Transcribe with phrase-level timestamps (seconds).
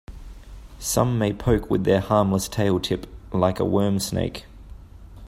[0.79, 4.45] Some may poke with their harmless tail tip, like a worm snake.